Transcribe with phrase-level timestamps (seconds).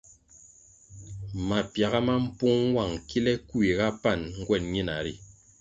[1.47, 5.13] Mapiaga ma mpung nwang kile kuiga pan nguen ñina ri.